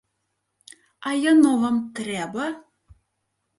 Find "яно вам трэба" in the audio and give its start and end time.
1.31-2.51